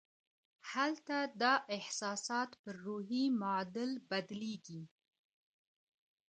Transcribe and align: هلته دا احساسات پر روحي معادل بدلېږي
هلته 0.71 1.17
دا 1.41 1.53
احساسات 1.77 2.51
پر 2.61 2.75
روحي 2.85 3.23
معادل 3.39 3.91
بدلېږي 4.09 4.83